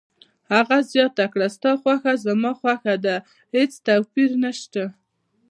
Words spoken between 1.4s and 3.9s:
ستا خوښه زما خوښه ده، هیڅ